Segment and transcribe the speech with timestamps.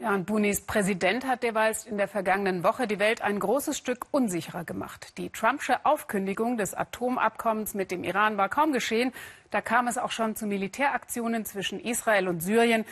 [0.00, 4.06] Ja, und Bunis Präsident hat derweil in der vergangenen Woche die Welt ein großes Stück
[4.10, 5.18] unsicherer gemacht.
[5.18, 9.12] Die Trumpsche Aufkündigung des Atomabkommens mit dem Iran war kaum geschehen.
[9.50, 12.86] Da kam es auch schon zu Militäraktionen zwischen Israel und Syrien,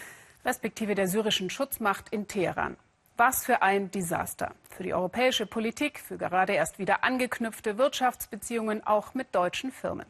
[0.44, 2.76] respektive der syrischen Schutzmacht in Teheran.
[3.16, 9.14] Was für ein Desaster für die europäische Politik, für gerade erst wieder angeknüpfte Wirtschaftsbeziehungen auch
[9.14, 10.06] mit deutschen Firmen.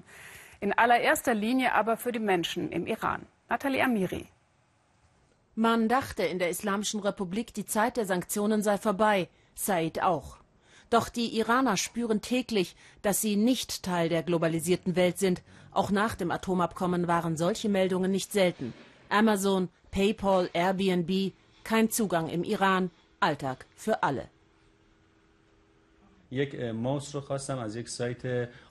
[0.58, 3.24] In allererster Linie aber für die Menschen im Iran.
[3.48, 4.26] Nathalie Amiri.
[5.60, 10.36] Man dachte in der Islamischen Republik, die Zeit der Sanktionen sei vorbei, Said auch.
[10.88, 15.42] Doch die Iraner spüren täglich, dass sie nicht Teil der globalisierten Welt sind.
[15.72, 18.72] Auch nach dem Atomabkommen waren solche Meldungen nicht selten.
[19.08, 21.32] Amazon, PayPal, Airbnb,
[21.64, 24.28] kein Zugang im Iran, Alltag für alle.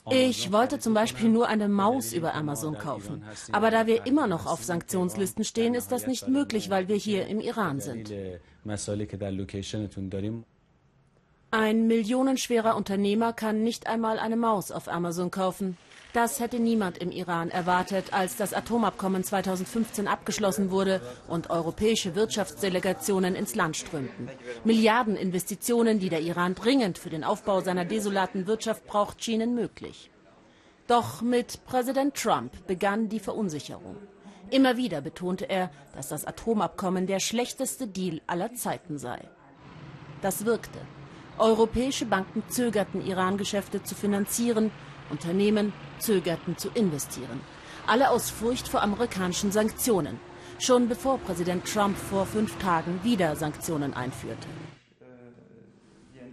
[0.10, 3.24] Ich wollte zum Beispiel nur eine Maus über Amazon kaufen.
[3.52, 7.26] Aber da wir immer noch auf Sanktionslisten stehen, ist das nicht möglich, weil wir hier
[7.28, 8.14] im Iran sind.
[11.50, 15.78] Ein millionenschwerer Unternehmer kann nicht einmal eine Maus auf Amazon kaufen.
[16.12, 23.34] Das hätte niemand im Iran erwartet, als das Atomabkommen 2015 abgeschlossen wurde und europäische Wirtschaftsdelegationen
[23.34, 24.30] ins Land strömten.
[24.66, 30.12] Milliardeninvestitionen, die der Iran dringend für den Aufbau seiner desolaten Wirtschaft braucht, schienen möglich.
[30.88, 33.96] Doch mit Präsident Trump begann die Verunsicherung.
[34.50, 39.20] Immer wieder betonte er, dass das Atomabkommen der schlechteste Deal aller Zeiten sei.
[40.22, 40.80] Das wirkte.
[41.40, 44.72] Europäische Banken zögerten, Iran-Geschäfte zu finanzieren
[45.10, 47.40] Unternehmen zögerten zu investieren.
[47.86, 50.20] Alle aus Furcht vor amerikanischen Sanktionen.
[50.60, 54.48] Schon bevor Präsident Trump vor fünf Tagen wieder Sanktionen einführte.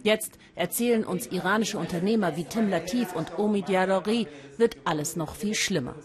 [0.03, 5.55] Jetzt erzählen uns iranische Unternehmer wie Tim Latif und Omid Yarori, wird alles noch viel
[5.55, 5.95] schlimmer.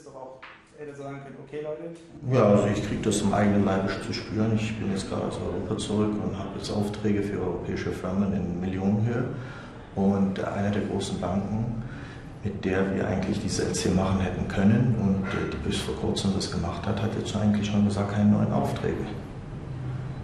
[2.33, 4.53] Ja, also ich kriege das im eigenen Leib zu spüren.
[4.55, 8.61] Ich bin jetzt gerade aus Europa zurück und habe jetzt Aufträge für europäische Firmen in
[8.61, 9.25] Millionenhöhe.
[9.95, 11.83] Und einer der großen Banken
[12.43, 16.33] mit der wir eigentlich diese LC machen hätten können und äh, die bis vor kurzem
[16.35, 19.05] das gemacht hat, hat jetzt eigentlich schon gesagt, keine neuen Aufträge.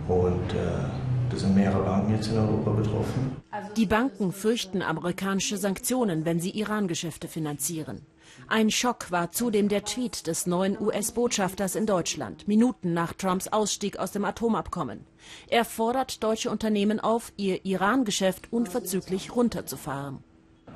[0.09, 0.89] Und äh,
[1.31, 3.37] da sind mehrere Banken jetzt in Europa betroffen.
[3.77, 8.01] Die Banken fürchten amerikanische Sanktionen, wenn sie Iran-Geschäfte finanzieren.
[8.49, 13.99] Ein Schock war zudem der Tweet des neuen US-Botschafters in Deutschland, Minuten nach Trumps Ausstieg
[13.99, 15.01] aus dem Atomabkommen.
[15.49, 20.19] Er fordert deutsche Unternehmen auf, ihr Iran-Geschäft unverzüglich runterzufahren.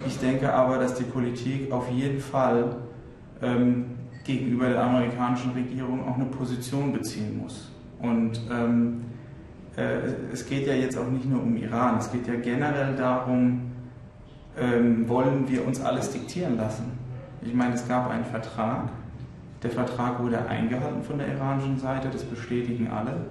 [0.07, 2.77] Ich denke aber, dass die Politik auf jeden Fall
[3.43, 7.71] ähm, gegenüber der amerikanischen Regierung auch eine Position beziehen muss.
[8.01, 9.05] Und ähm,
[9.77, 9.99] äh,
[10.33, 13.71] es geht ja jetzt auch nicht nur um Iran, es geht ja generell darum,
[14.59, 17.00] ähm, wollen wir uns alles diktieren lassen.
[17.43, 18.91] Ich meine, es gab einen Vertrag,
[19.63, 23.27] der Vertrag wurde eingehalten von der iranischen Seite, das bestätigen alle.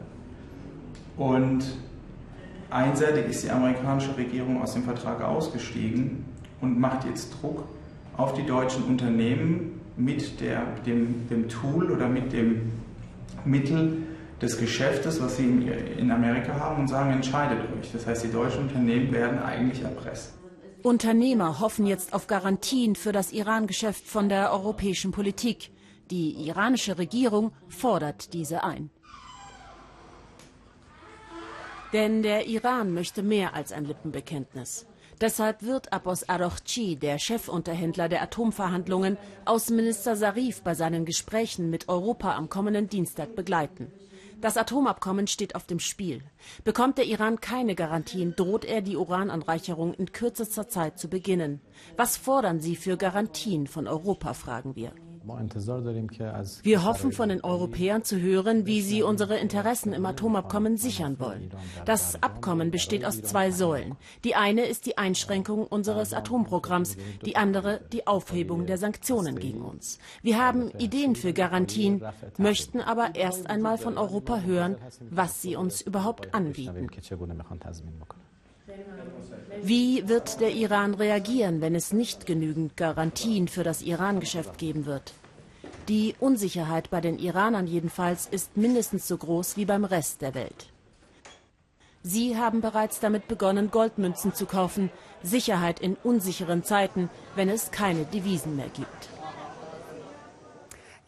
[1.18, 1.66] Und
[2.70, 6.26] einseitig ist die amerikanische Regierung aus dem Vertrag ausgestiegen
[6.62, 7.64] und macht jetzt Druck
[8.18, 12.72] auf die deutschen Unternehmen mit der, dem, dem Tool oder mit dem
[13.46, 13.98] Mittel
[14.42, 15.46] des Geschäftes, was sie
[15.98, 17.92] in Amerika haben und sagen, entscheidet euch.
[17.92, 20.39] Das heißt, die deutschen Unternehmen werden eigentlich erpresst.
[20.84, 25.72] Unternehmer hoffen jetzt auf Garantien für das Iran-Geschäft von der europäischen Politik.
[26.10, 28.90] Die iranische Regierung fordert diese ein.
[31.92, 34.86] Denn der Iran möchte mehr als ein Lippenbekenntnis.
[35.20, 42.36] Deshalb wird Abbas Arochchi, der Chefunterhändler der Atomverhandlungen, Außenminister Sarif bei seinen Gesprächen mit Europa
[42.36, 43.92] am kommenden Dienstag begleiten.
[44.42, 46.22] Das Atomabkommen steht auf dem Spiel.
[46.64, 51.60] Bekommt der Iran keine Garantien, droht er, die Urananreicherung in kürzester Zeit zu beginnen.
[51.98, 54.94] Was fordern Sie für Garantien von Europa, fragen wir.
[56.64, 61.52] Wir hoffen von den Europäern zu hören, wie sie unsere Interessen im Atomabkommen sichern wollen.
[61.86, 63.96] Das Abkommen besteht aus zwei Säulen.
[64.24, 70.00] Die eine ist die Einschränkung unseres Atomprogramms, die andere die Aufhebung der Sanktionen gegen uns.
[70.22, 72.04] Wir haben Ideen für Garantien,
[72.38, 74.78] möchten aber erst einmal von Europa hören,
[75.10, 76.90] was sie uns überhaupt anbieten.
[79.62, 85.14] Wie wird der Iran reagieren, wenn es nicht genügend Garantien für das Iran-Geschäft geben wird?
[85.90, 90.68] Die Unsicherheit bei den Iranern jedenfalls ist mindestens so groß wie beim Rest der Welt.
[92.04, 94.92] Sie haben bereits damit begonnen, Goldmünzen zu kaufen.
[95.24, 99.10] Sicherheit in unsicheren Zeiten, wenn es keine Devisen mehr gibt.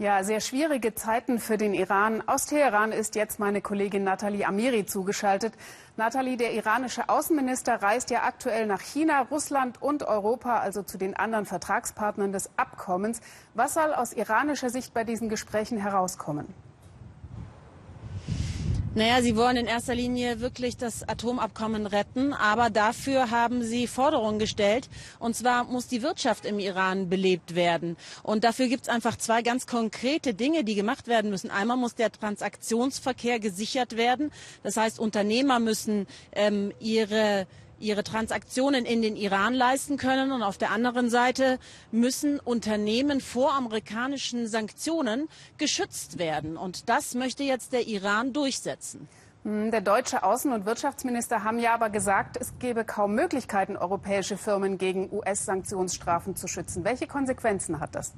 [0.01, 2.23] Ja, sehr schwierige Zeiten für den Iran.
[2.27, 5.53] Aus Teheran ist jetzt meine Kollegin Nathalie Amiri zugeschaltet.
[5.95, 11.15] Nathalie, der iranische Außenminister reist ja aktuell nach China, Russland und Europa, also zu den
[11.15, 13.21] anderen Vertragspartnern des Abkommens.
[13.53, 16.51] Was soll aus iranischer Sicht bei diesen Gesprächen herauskommen?
[18.93, 24.37] Naja, sie wollen in erster Linie wirklich das Atomabkommen retten, aber dafür haben sie Forderungen
[24.37, 24.89] gestellt.
[25.17, 27.95] Und zwar muss die Wirtschaft im Iran belebt werden.
[28.21, 31.51] Und dafür gibt es einfach zwei ganz konkrete Dinge, die gemacht werden müssen.
[31.51, 34.29] Einmal muss der Transaktionsverkehr gesichert werden.
[34.61, 37.47] Das heißt, Unternehmer müssen ähm, ihre
[37.81, 40.31] ihre Transaktionen in den Iran leisten können.
[40.31, 41.59] Und auf der anderen Seite
[41.91, 46.57] müssen Unternehmen vor amerikanischen Sanktionen geschützt werden.
[46.57, 49.07] Und das möchte jetzt der Iran durchsetzen.
[49.43, 54.37] Hm, der deutsche Außen- und Wirtschaftsminister haben ja aber gesagt, es gebe kaum Möglichkeiten, europäische
[54.37, 56.83] Firmen gegen US-Sanktionsstrafen zu schützen.
[56.83, 58.13] Welche Konsequenzen hat das?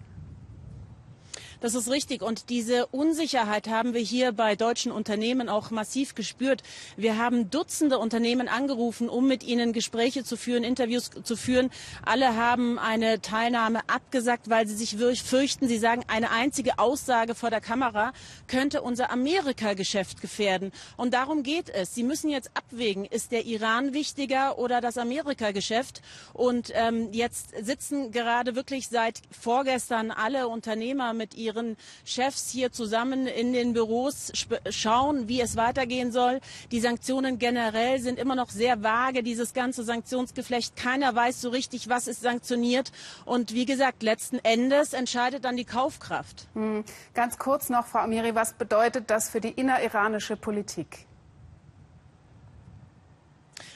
[1.63, 2.21] Das ist richtig.
[2.21, 6.61] Und diese Unsicherheit haben wir hier bei deutschen Unternehmen auch massiv gespürt.
[6.97, 11.69] Wir haben Dutzende Unternehmen angerufen, um mit ihnen Gespräche zu führen, Interviews zu führen.
[12.05, 15.69] Alle haben eine Teilnahme abgesagt, weil sie sich fürchten.
[15.69, 18.11] Sie sagen, eine einzige Aussage vor der Kamera
[18.47, 20.73] könnte unser Amerika-Geschäft gefährden.
[20.97, 21.95] Und darum geht es.
[21.95, 26.01] Sie müssen jetzt abwägen, ist der Iran wichtiger oder das Amerika-Geschäft?
[26.33, 32.71] Und ähm, jetzt sitzen gerade wirklich seit vorgestern alle Unternehmer mit ihren ihren Chefs hier
[32.71, 34.31] zusammen in den Büros
[34.69, 36.39] schauen, wie es weitergehen soll.
[36.71, 40.75] Die Sanktionen generell sind immer noch sehr vage, dieses ganze Sanktionsgeflecht.
[40.75, 42.91] Keiner weiß so richtig, was ist sanktioniert.
[43.25, 46.47] Und wie gesagt, letzten Endes entscheidet dann die Kaufkraft.
[46.53, 46.83] Hm.
[47.13, 51.07] Ganz kurz noch, Frau Amiri, was bedeutet das für die inneriranische Politik?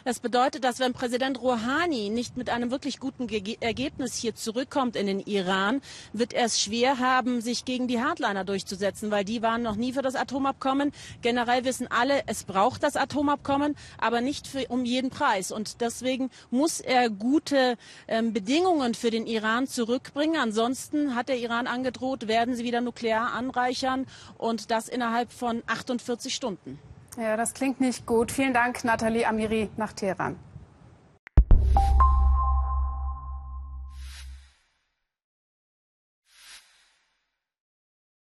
[0.07, 4.95] Das bedeutet, dass wenn Präsident Rouhani nicht mit einem wirklich guten Ge Ergebnis hier zurückkommt
[4.95, 5.81] in den Iran,
[6.13, 9.91] wird er es schwer haben, sich gegen die Hardliner durchzusetzen, weil die waren noch nie
[9.91, 10.93] für das Atomabkommen.
[11.21, 15.51] Generell wissen alle, es braucht das Atomabkommen, aber nicht für, um jeden Preis.
[15.51, 17.75] Und deswegen muss er gute
[18.07, 20.37] ähm, Bedingungen für den Iran zurückbringen.
[20.37, 24.05] Ansonsten hat der Iran angedroht, werden sie wieder nuklear anreichern
[24.37, 26.79] und das innerhalb von 48 Stunden.
[27.17, 28.31] Ja, das klingt nicht gut.
[28.31, 30.37] Vielen Dank, Nathalie Amiri nach Teheran.